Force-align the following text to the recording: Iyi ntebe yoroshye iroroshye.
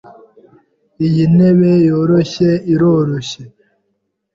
Iyi 1.05 1.23
ntebe 1.33 1.71
yoroshye 1.87 2.49
iroroshye. 2.73 3.41